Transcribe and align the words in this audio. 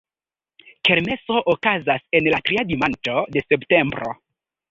Kermeso 0.87 1.37
okazas 1.53 2.07
en 2.21 2.31
la 2.35 2.41
tria 2.49 2.65
dimanĉo 2.71 3.17
de 3.37 3.47
septembro. 3.49 4.15